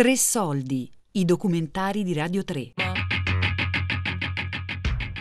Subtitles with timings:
[0.00, 2.72] Tre soldi, i documentari di Radio 3.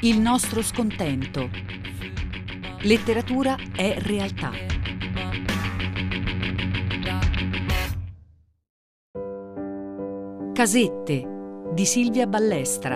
[0.04, 1.50] Il nostro scontento.
[2.84, 4.52] Letteratura è realtà.
[10.54, 11.27] Casette
[11.73, 12.96] di Silvia Ballestra.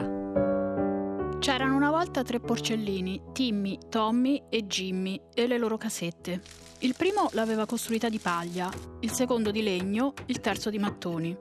[1.40, 6.42] C'erano una volta tre porcellini, Timmy, Tommy e Jimmy, e le loro casette.
[6.80, 11.38] Il primo l'aveva costruita di paglia, il secondo di legno, il terzo di mattoni.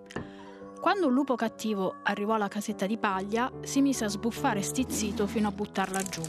[0.82, 5.46] Quando un lupo cattivo arrivò alla casetta di paglia, si mise a sbuffare stizzito fino
[5.46, 6.22] a buttarla giù.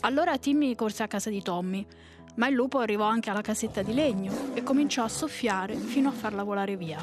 [0.00, 1.82] Allora Timmy corse a casa di Tommy,
[2.34, 6.12] ma il lupo arrivò anche alla casetta di legno e cominciò a soffiare fino a
[6.12, 7.02] farla volare via.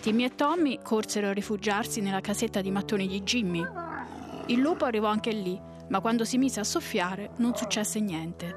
[0.00, 3.64] Timmy e Tommy corsero a rifugiarsi nella casetta di mattoni di Jimmy.
[4.46, 5.56] Il lupo arrivò anche lì,
[5.90, 8.52] ma quando si mise a soffiare non successe niente.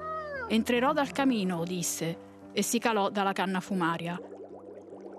[0.48, 2.18] Entrerò dal camino, disse,
[2.52, 4.20] e si calò dalla canna fumaria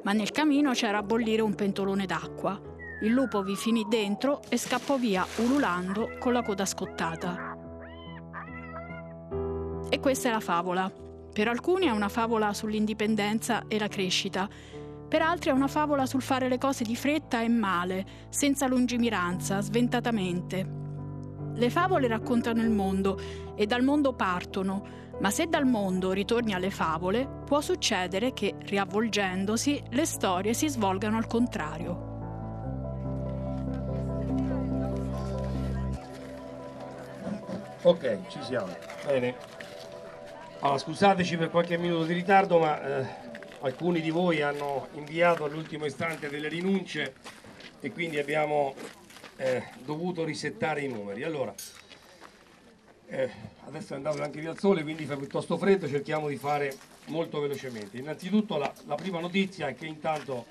[0.03, 2.61] ma nel camino c'era a bollire un pentolone d'acqua.
[3.03, 7.57] Il lupo vi finì dentro e scappò via ululando con la coda scottata.
[9.89, 10.91] E questa è la favola.
[11.33, 14.49] Per alcuni è una favola sull'indipendenza e la crescita,
[15.13, 19.61] per altri è una favola sul fare le cose di fretta e male, senza lungimiranza,
[19.61, 20.82] sventatamente.
[21.55, 23.19] Le favole raccontano il mondo
[23.55, 29.83] e dal mondo partono, ma se dal mondo ritorni alle favole, può succedere che, riavvolgendosi,
[29.91, 32.11] le storie si svolgano al contrario.
[37.83, 38.75] Ok, ci siamo.
[39.05, 39.35] Bene.
[40.61, 43.07] Allora, scusateci per qualche minuto di ritardo, ma eh,
[43.61, 47.15] alcuni di voi hanno inviato all'ultimo istante delle rinunce
[47.81, 48.75] e quindi abbiamo
[49.37, 51.23] eh, dovuto risettare i numeri.
[51.23, 51.55] Allora,
[53.07, 53.31] eh,
[53.67, 56.75] adesso è andato anche via il sole, quindi fa piuttosto freddo, cerchiamo di fare
[57.07, 57.99] molto velocemente.
[57.99, 60.47] Innanzitutto la, la prima notizia è che intanto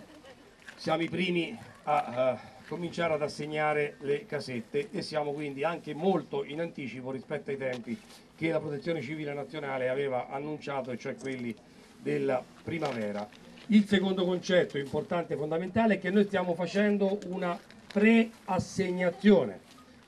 [0.75, 6.43] siamo i primi a, a cominciare ad assegnare le casette e siamo quindi anche molto
[6.43, 7.99] in anticipo rispetto ai tempi
[8.35, 11.53] che la Protezione Civile Nazionale aveva annunciato, cioè quelli
[11.97, 13.27] della primavera.
[13.67, 17.59] Il secondo concetto importante e fondamentale è che noi stiamo facendo una
[17.91, 19.59] preassegnazione,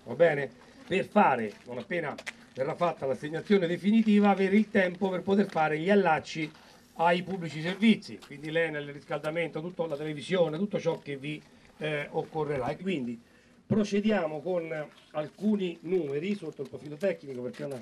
[0.04, 0.50] va bene?
[0.88, 2.16] Per fare, non appena
[2.54, 6.50] verrà fatta l'assegnazione definitiva, avere il tempo per poter fare gli allacci
[6.96, 11.42] ai pubblici servizi, quindi l'Enel, il riscaldamento, tutta la televisione, tutto ciò che vi
[11.78, 12.68] eh, occorrerà.
[12.68, 13.20] E quindi
[13.66, 17.82] procediamo con alcuni numeri sotto il profilo tecnico perché è una,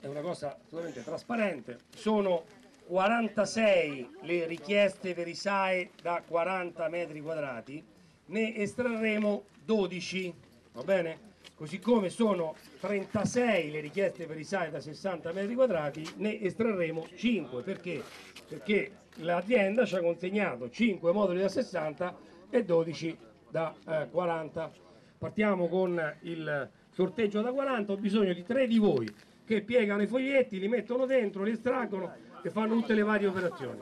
[0.00, 1.78] è una cosa assolutamente trasparente.
[1.94, 2.44] Sono
[2.86, 7.84] 46 le richieste per ISAE da 40 metri quadrati,
[8.26, 10.34] ne estrarremo 12,
[10.72, 11.24] va bene?
[11.54, 17.06] Così come sono 36 le richieste per i SAE da 60 metri quadrati, ne estrarremo
[17.14, 17.62] 5.
[17.62, 18.02] Perché?
[18.46, 22.16] Perché l'azienda ci ha consegnato 5 moduli da 60
[22.50, 23.16] e 12
[23.50, 24.70] da eh, 40.
[25.18, 29.10] Partiamo con il sorteggio da 40, ho bisogno di tre di voi
[29.46, 33.80] che piegano i foglietti, li mettono dentro, li estraggono e fanno tutte le varie operazioni.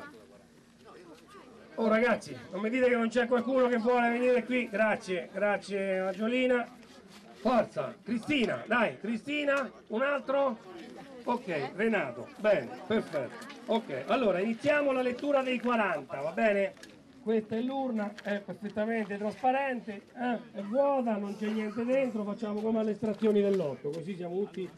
[1.77, 4.69] Oh ragazzi, non mi dite che non c'è qualcuno che vuole venire qui?
[4.71, 6.69] Grazie, grazie Maggiolina.
[7.33, 10.57] Forza, Cristina, dai, Cristina, un altro?
[11.25, 13.47] Ok, Renato, bene, perfetto.
[13.67, 16.75] Ok, allora iniziamo la lettura dei 40, va bene?
[17.21, 20.39] Questa è l'urna, è perfettamente trasparente, eh?
[20.53, 24.69] è vuota, non c'è niente dentro, facciamo come alle estrazioni dell'otto, così siamo tutti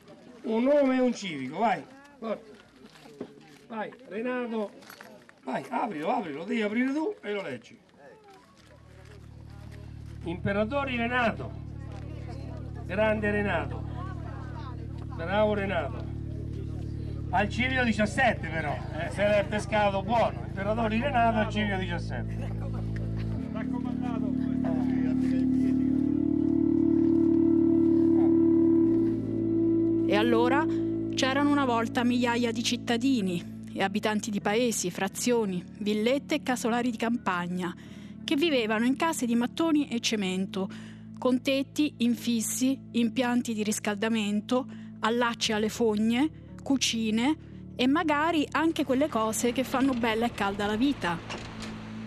[0.45, 1.85] un nome e un civico, vai,
[2.19, 2.55] forza.
[3.67, 4.71] Vai, Renato,
[5.47, 7.79] vai, aprilo, aprilo, devi aprire tu e lo leggi.
[10.25, 11.65] Imperatori Renato.
[12.85, 13.85] Grande Renato.
[15.15, 16.05] Bravo Renato.
[17.31, 20.45] Al Cirio 17 però, eh, se l'è pescato buono.
[20.47, 22.49] Imperatori Renato al Cirio 17.
[23.53, 24.35] Raccomandato.
[30.09, 30.65] E allora
[31.15, 36.97] c'erano una volta migliaia di cittadini e abitanti di paesi, frazioni, villette e casolari di
[36.97, 37.75] campagna
[38.25, 40.69] che vivevano in case di mattoni e cemento
[41.19, 44.67] con tetti infissi, impianti di riscaldamento,
[45.01, 47.37] allacci alle fogne, cucine
[47.75, 51.19] e magari anche quelle cose che fanno bella e calda la vita.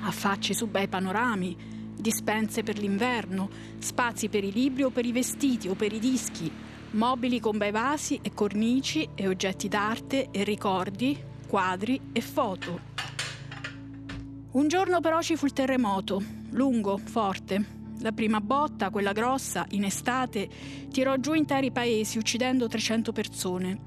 [0.01, 1.55] Affacci su bei panorami,
[1.95, 3.49] dispense per l'inverno,
[3.79, 6.51] spazi per i libri o per i vestiti o per i dischi,
[6.91, 11.17] mobili con bei vasi e cornici e oggetti d'arte e ricordi,
[11.49, 12.79] quadri e foto.
[14.51, 19.83] Un giorno però ci fu il terremoto, lungo, forte, la prima botta, quella grossa, in
[19.83, 20.47] estate,
[20.91, 23.79] tirò giù interi paesi uccidendo 300 persone.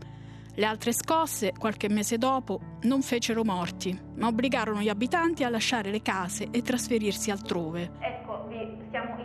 [0.55, 5.93] Le altre scosse, qualche mese dopo, non fecero morti, ma obbligarono gli abitanti a lasciare
[5.93, 7.93] le case e trasferirsi altrove.
[8.00, 8.49] Ecco,
[8.91, 9.22] siamo in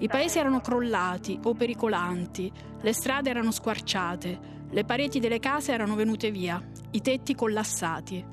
[0.00, 2.50] I paesi erano crollati o pericolanti,
[2.80, 4.38] le strade erano squarciate,
[4.70, 6.58] le pareti delle case erano venute via,
[6.92, 8.24] i tetti collassati.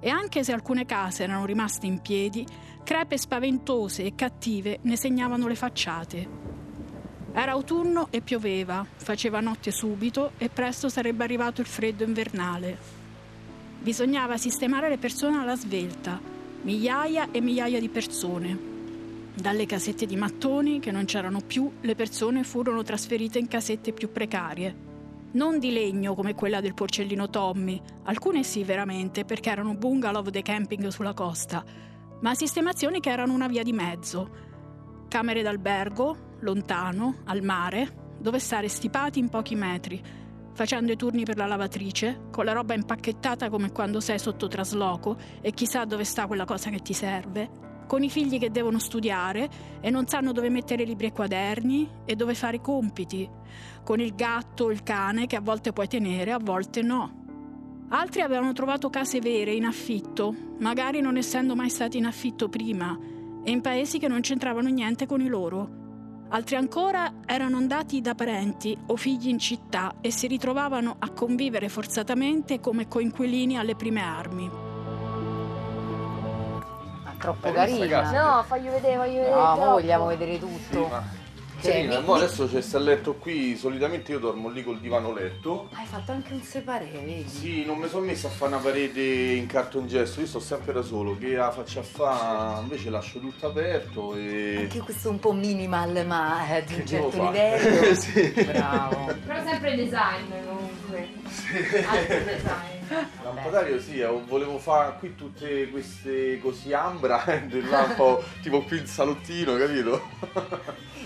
[0.00, 2.46] E anche se alcune case erano rimaste in piedi,
[2.82, 6.28] crepe spaventose e cattive ne segnavano le facciate.
[7.34, 12.78] Era autunno e pioveva, faceva notte subito e presto sarebbe arrivato il freddo invernale.
[13.78, 16.18] Bisognava sistemare le persone alla svelta,
[16.62, 18.69] migliaia e migliaia di persone.
[19.34, 24.10] Dalle casette di mattoni, che non c'erano più, le persone furono trasferite in casette più
[24.12, 24.88] precarie.
[25.32, 30.42] Non di legno come quella del porcellino Tommy, alcune sì veramente perché erano bungalow dei
[30.42, 31.64] camping sulla costa,
[32.20, 34.28] ma sistemazioni che erano una via di mezzo.
[35.08, 40.02] Camere d'albergo, lontano, al mare, dove stare stipati in pochi metri,
[40.52, 45.16] facendo i turni per la lavatrice, con la roba impacchettata come quando sei sotto trasloco
[45.40, 49.50] e chissà dove sta quella cosa che ti serve, con i figli che devono studiare
[49.80, 53.28] e non sanno dove mettere libri e quaderni e dove fare i compiti,
[53.82, 57.88] con il gatto o il cane che a volte puoi tenere, a volte no.
[57.88, 62.96] Altri avevano trovato case vere in affitto, magari non essendo mai stati in affitto prima,
[63.42, 65.80] e in paesi che non c'entravano niente con i loro
[66.32, 71.68] Altri ancora erano andati da parenti o figli in città e si ritrovavano a convivere
[71.68, 74.69] forzatamente come coinquilini alle prime armi.
[77.20, 78.10] Troppo carina.
[78.10, 79.30] No, voglio vedere, voglio vedere.
[79.30, 80.84] No, ma vogliamo vedere tutto.
[80.84, 81.18] Sì, ma...
[81.62, 85.68] Cioè, mi, adesso c'è sta letto qui, solitamente io dormo lì col divano letto.
[85.74, 87.28] Hai fatto anche un separé, vedi?
[87.28, 90.80] Sì, non mi sono messo a fare una parete in cartongesso, io sto sempre da
[90.80, 94.56] solo, che la faccio a fare, invece lascio tutto aperto e...
[94.60, 97.92] Anche questo un po' minimal, ma è di un certo livello.
[97.94, 98.30] sì.
[98.30, 99.14] Bravo.
[99.26, 101.08] Però sempre design comunque.
[101.28, 101.76] Sì.
[101.76, 102.79] Altro design.
[103.22, 109.56] Lampadario sì, eh, volevo fare qui tutte queste così ambra, dell'lampo, tipo qui il salottino,
[109.56, 110.02] capito?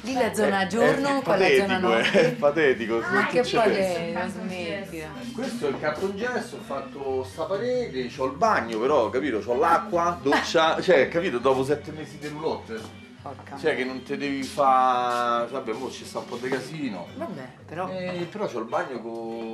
[0.01, 2.11] Lì la zona giorno, qua la zona notte.
[2.11, 3.13] È patetico, sì.
[3.13, 5.09] Ma che patetico, smettila.
[5.35, 9.43] Questo è il cartongesso, ho fatto sta parete, ho il bagno però, capito?
[9.45, 11.39] Ho l'acqua, doccia, cioè, capito?
[11.39, 13.03] Dopo sette mesi di roulotte.
[13.25, 15.47] Porca cioè che non ti devi fare.
[15.47, 17.07] Vabbè, mo ci sta un po' di casino.
[17.17, 17.89] Vabbè, però.
[17.89, 19.54] Eh, però c'ho il bagno con.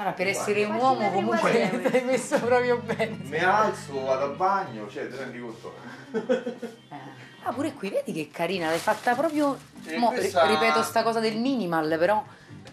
[0.00, 3.18] Allora, per essere un uomo comunque hai messo proprio bene.
[3.24, 5.74] Mi alzo, vado al bagno, cioè ti rendi conto?
[6.12, 7.18] Eh.
[7.42, 9.58] Ah, pure qui, vedi che carina, l'hai fatta proprio.
[9.98, 10.46] Mo, questa...
[10.46, 12.24] ripeto sta cosa del minimal, però.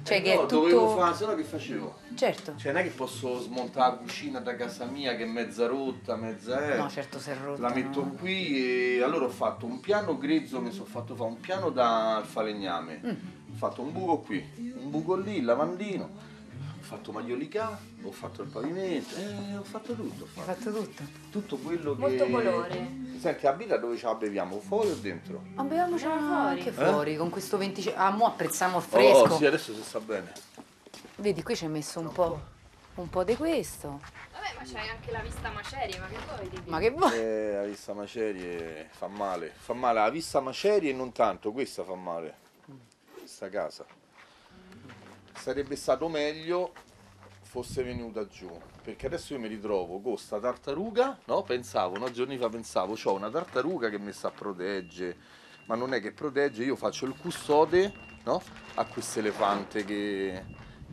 [0.04, 0.62] Cioè, eh che no, è tutto...
[0.62, 1.96] dovevo fare, se no che facevo?
[2.16, 2.54] Certo.
[2.56, 6.16] Cioè, non è che posso smontare la cucina da casa mia che è mezza rotta,
[6.16, 6.78] mezza è.
[6.78, 7.62] No, certo, se è rotta.
[7.62, 8.12] La metto no.
[8.12, 12.22] qui e allora ho fatto un piano grezzo, mi sono fatto fare un piano da
[12.26, 13.02] falegname.
[13.06, 13.10] Mm.
[13.52, 16.36] Ho fatto un buco qui, un buco lì, il lavandino
[16.88, 20.24] fatto magliolica, ho fatto il pavimento, eh, ho fatto tutto.
[20.24, 20.54] Ho fatto.
[20.54, 21.04] fatto tutto.
[21.30, 22.30] Tutto quello Molto che.
[22.30, 22.90] Molto colore.
[23.20, 24.58] Senti, a vita dove ce la beviamo?
[24.60, 25.44] Fuori o dentro?
[25.56, 26.60] Ma beviamocela fuori.
[26.60, 27.18] Anche fuori, eh?
[27.18, 28.02] con questo 25.
[28.02, 29.18] Ah, mo apprezziamo il fresco.
[29.18, 30.32] Oh, sì, adesso si sta bene.
[31.18, 32.42] Vedi, qui ci hai messo un po'.
[32.96, 34.00] Un po' di questo.
[34.32, 36.50] Vabbè, ma c'hai anche la vista macerie, ma che vuoi?
[36.50, 37.20] Di ma che vuoi?
[37.20, 39.52] Eh, la vista macerie fa male.
[39.56, 42.46] Fa male la vista macerie e non tanto, questa fa male.
[43.14, 43.86] Questa casa.
[45.38, 46.74] Sarebbe stato meglio
[47.42, 48.50] fosse venuta giù
[48.84, 51.44] perché adesso io mi ritrovo con sta tartaruga no?
[51.44, 52.12] pensavo, no?
[52.12, 55.16] giorni fa pensavo ho una tartaruga che mi sta a protegge
[55.68, 57.94] ma non è che protegge, io faccio il custode
[58.26, 58.42] no?
[58.76, 60.44] a questo elefante che,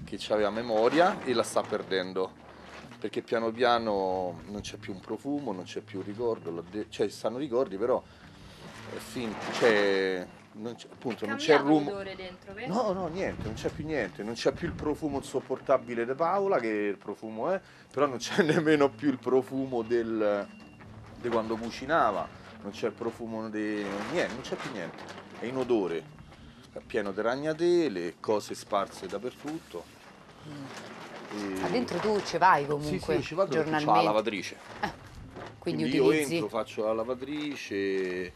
[0.04, 2.42] che aveva memoria e la sta perdendo
[3.00, 7.14] perché piano piano non c'è più un profumo, non c'è più un ricordo, cioè ci
[7.14, 8.02] stanno ricordi però
[8.94, 12.72] è finto, cioè non c'è, appunto, non c'è il rumore dentro, vero?
[12.72, 16.58] No, no, niente, non c'è più niente, non c'è più il profumo insopportabile di Paola,
[16.58, 20.46] che il profumo è, però non c'è nemmeno più il profumo del,
[21.20, 22.28] di quando cucinava,
[22.62, 25.02] non c'è il profumo di niente, non c'è più niente,
[25.40, 26.04] è in odore,
[26.72, 29.84] è pieno di ragnatele, cose sparse dappertutto.
[30.48, 31.56] Mm.
[31.56, 31.60] E...
[31.60, 33.16] Ma dentro tu ci vai comunque?
[33.16, 33.86] Sì, sì, ci vado giornalmente.
[33.86, 34.56] C'ho la lavatrice.
[34.80, 34.92] Eh,
[35.58, 38.32] quindi, quindi io entro, faccio la lavatrice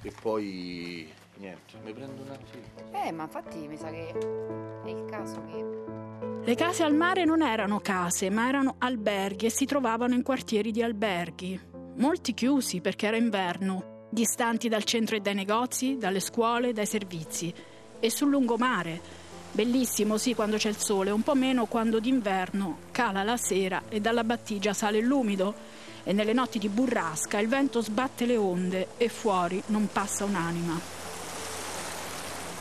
[0.00, 2.62] e poi Niente, mi prendo un attimo.
[2.92, 6.42] Eh, ma infatti mi sa che è il caso che...
[6.44, 10.70] Le case al mare non erano case, ma erano alberghi e si trovavano in quartieri
[10.70, 11.58] di alberghi.
[11.96, 17.52] Molti chiusi perché era inverno, distanti dal centro e dai negozi, dalle scuole, dai servizi.
[17.98, 19.22] E sul lungomare.
[19.52, 24.00] Bellissimo sì quando c'è il sole, un po' meno quando d'inverno cala la sera e
[24.00, 25.54] dalla battigia sale l'umido
[26.02, 31.03] e nelle notti di burrasca il vento sbatte le onde e fuori non passa un'anima.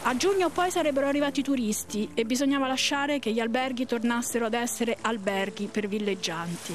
[0.05, 4.53] A giugno poi sarebbero arrivati i turisti e bisognava lasciare che gli alberghi tornassero ad
[4.53, 6.73] essere alberghi per villeggianti.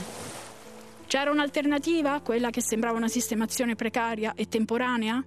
[1.06, 5.22] C'era un'alternativa, quella che sembrava una sistemazione precaria e temporanea?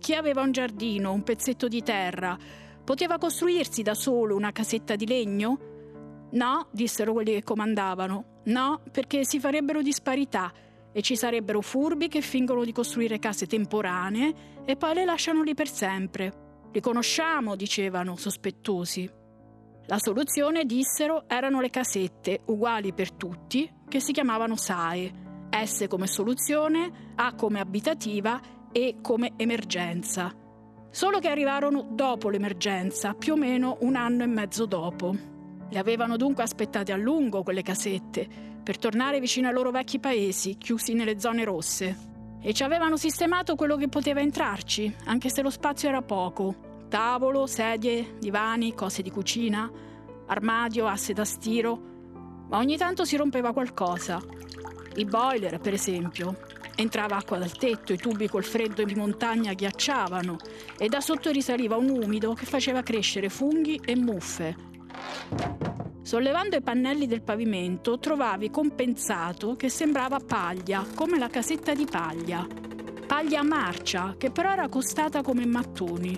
[0.00, 2.36] Chi aveva un giardino, un pezzetto di terra,
[2.82, 5.58] poteva costruirsi da solo una casetta di legno?
[6.32, 8.40] No, dissero quelli che comandavano.
[8.46, 10.52] No, perché si farebbero disparità
[10.92, 15.54] e ci sarebbero furbi che fingono di costruire case temporanee e poi le lasciano lì
[15.54, 16.43] per sempre.
[16.74, 19.08] Li conosciamo, dicevano, sospettosi.
[19.86, 25.12] La soluzione, dissero, erano le casette, uguali per tutti, che si chiamavano SAE.
[25.64, 28.40] S come soluzione, A come abitativa
[28.72, 30.34] e come emergenza.
[30.90, 35.14] Solo che arrivarono dopo l'emergenza, più o meno un anno e mezzo dopo.
[35.70, 38.26] Le avevano dunque aspettate a lungo quelle casette,
[38.64, 42.13] per tornare vicino ai loro vecchi paesi, chiusi nelle zone rosse
[42.46, 46.54] e ci avevano sistemato quello che poteva entrarci, anche se lo spazio era poco.
[46.90, 49.70] Tavolo, sedie, divani, cose di cucina,
[50.26, 51.80] armadio, asse da stiro.
[52.50, 54.20] Ma ogni tanto si rompeva qualcosa.
[54.96, 56.36] I boiler, per esempio.
[56.76, 60.36] Entrava acqua dal tetto, i tubi col freddo di montagna ghiacciavano
[60.76, 64.56] e da sotto risaliva un umido che faceva crescere funghi e muffe.
[66.04, 72.46] Sollevando i pannelli del pavimento trovavi compensato che sembrava paglia, come la casetta di paglia.
[73.06, 76.14] Paglia marcia, che però era costata come mattoni.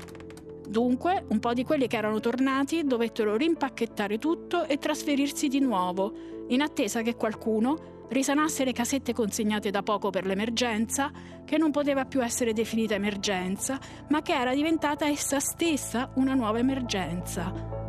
[0.67, 6.13] Dunque, un po' di quelli che erano tornati dovettero rimpacchettare tutto e trasferirsi di nuovo,
[6.49, 11.13] in attesa che qualcuno risanasse le casette consegnate da poco per l'emergenza,
[11.45, 13.79] che non poteva più essere definita emergenza,
[14.09, 17.85] ma che era diventata essa stessa una nuova emergenza.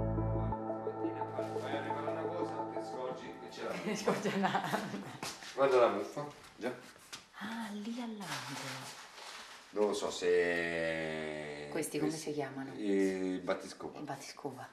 [5.55, 6.25] Guarda la muffa,
[6.55, 6.73] già.
[7.39, 9.05] Ah, lì all'angolo.
[9.69, 11.67] Non lo so se...
[11.69, 12.73] Questi come si chiamano?
[12.75, 13.99] I battiscopa.
[13.99, 14.67] Il battiscopa.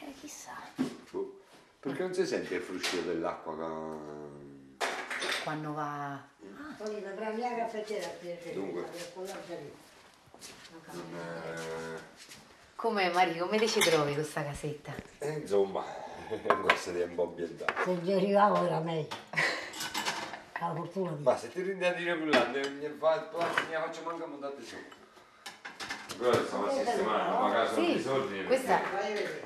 [0.00, 0.54] Eh, chissà.
[1.10, 1.40] Boh.
[1.80, 3.54] Perché non si sente il fruscio dell'acqua
[5.42, 6.12] quando va...
[6.12, 6.76] Ah.
[8.52, 8.86] Dunque.
[12.74, 14.94] Come Mario, come ti ci trovi questa casetta?
[15.18, 15.84] Eh, insomma,
[16.62, 17.72] questa è un po' ambientale.
[17.84, 19.08] Se ci arrivavo era meglio.
[20.60, 21.22] La fortuna di...
[21.22, 24.76] Ma se ti rendi a dire quell'anno, mi faccio manca montate su.
[26.18, 28.44] Però stiamo sistemando, magari sono Sì, dei soldi.
[28.44, 28.80] questa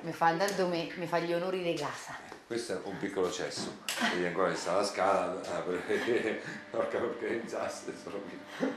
[0.00, 2.16] mi fa, intanto mi, mi fa gli onori di casa.
[2.52, 3.78] Questo è un piccolo cesso,
[4.12, 8.68] vedi ancora sta la scala, ah, perché porca organizzaste solo qui.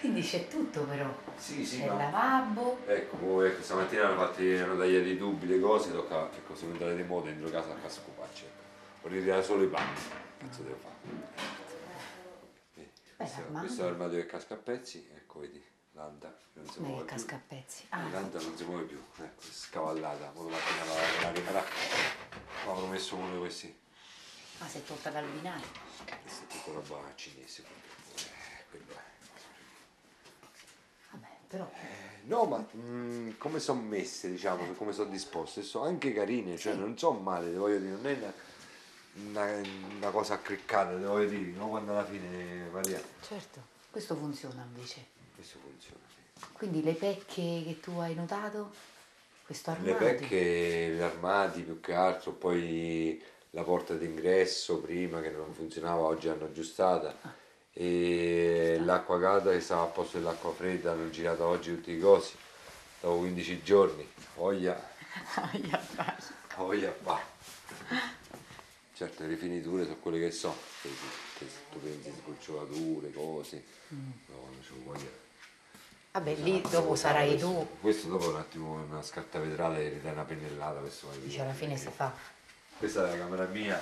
[0.00, 1.14] Quindi c'è tutto però.
[1.36, 2.80] Sì, sì, C'è il lavabo.
[2.86, 6.96] Ecco, ecco, stamattina hanno fatti, hanno tagliato i dubbi, le cose, tocca, ecco, se andare
[6.96, 8.46] di moda dentro casa a scopacci.
[9.02, 9.94] Ho ritirato solo i panni,
[10.38, 11.28] cazzo devo fare.
[12.74, 17.04] Eh, questo, questo è l'armadio che casca a pezzi, ecco vedi, l'anda non si muove
[17.04, 17.14] più.
[17.14, 17.84] casca a pezzi.
[17.90, 21.64] Ah, L'anda non si muove più, ecco, scavallata, poi mattina la, la.
[22.66, 23.78] Avevo messo uno di questi,
[24.58, 25.66] ma sei tolta dal binario.
[26.22, 27.62] questa è tutta roba cinese.
[27.62, 29.02] Eh, quello è.
[31.12, 31.70] Vabbè, però
[32.24, 36.96] No, ma mm, come sono messe, diciamo, come sono disposte, sono anche carine, cioè non
[36.98, 38.32] sono male, voglio dire, non è una,
[39.44, 41.68] una, una cosa accriccata, voglio dire, no?
[41.68, 43.02] Quando alla fine varia.
[43.22, 45.18] certo, questo funziona invece.
[45.40, 46.44] Questo funziona, sì.
[46.52, 48.72] Quindi le pecche che tu hai notato,
[49.46, 50.18] questo Le armadio.
[50.18, 56.28] pecche, gli armadi più che altro, poi la porta d'ingresso prima che non funzionava, oggi
[56.28, 57.16] hanno aggiustata.
[57.72, 62.34] E l'acqua calda che stava a posto dell'acqua fredda, hanno girato oggi tutti i cosi,
[63.00, 64.78] dopo 15 giorni, voglia,
[66.54, 67.18] voglia va.
[68.92, 70.90] Certo, le rifiniture sono quelle che so, che,
[71.38, 75.28] che tu pensi sgocciolature, cose, no, non ci voglia.
[76.12, 77.66] Vabbè, lì dopo sarai tu.
[77.80, 81.42] Questo dopo un attimo una scarta vetrale e ridai una pennellata, questo va Dice via.
[81.44, 82.12] alla fine si fa.
[82.78, 83.80] Questa è la camera mia,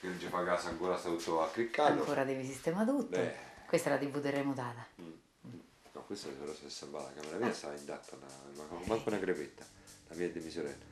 [0.00, 1.92] che non ci fa caso ancora, sta tutto accriccato.
[1.92, 3.16] Ancora devi sistemare tutto.
[3.16, 3.34] Beh.
[3.66, 4.86] Questa è la TV terremotata.
[4.96, 9.18] No, questa però si è salvata, la camera mia stava intatta, ma ma manco una
[9.18, 9.64] crepetta,
[10.08, 10.84] la mia è di mia sorella.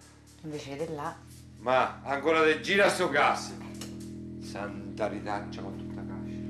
[0.43, 1.15] Invece di là.
[1.59, 3.53] Ma ancora te gira sto gas!
[4.43, 6.49] Santa ritaccia con tutta cascia.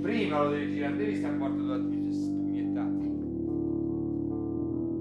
[0.00, 3.16] Prima lo devi girare, devi stare a guardo da spugnettati.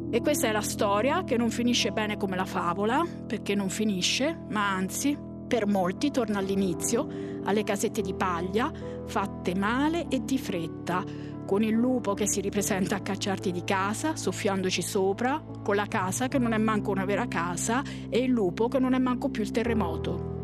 [0.09, 4.45] E questa è la storia che non finisce bene come la favola, perché non finisce,
[4.49, 7.07] ma anzi, per molti torna all'inizio,
[7.43, 8.71] alle casette di paglia,
[9.05, 11.03] fatte male e di fretta,
[11.45, 16.27] con il lupo che si ripresenta a cacciarti di casa, soffiandoci sopra, con la casa
[16.27, 19.43] che non è manco una vera casa e il lupo che non è manco più
[19.43, 20.36] il terremoto.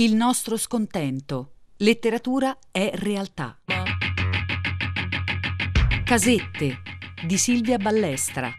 [0.00, 1.56] Il nostro scontento.
[1.76, 3.58] Letteratura è realtà.
[6.02, 6.78] Casette
[7.26, 8.50] di Silvia Ballestra.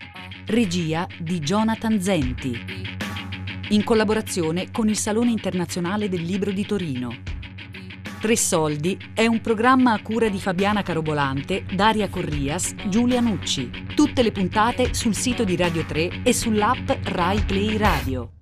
[0.45, 2.55] Regia di Jonathan Zenti.
[3.69, 7.10] In collaborazione con il Salone Internazionale del Libro di Torino.
[8.19, 13.88] Tre Soldi è un programma a cura di Fabiana Carobolante, Daria Corrias, Giulia Nucci.
[13.95, 18.33] Tutte le puntate sul sito di Radio 3 e sull'app Rai Play Radio.